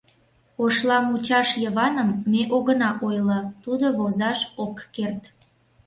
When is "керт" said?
4.95-5.23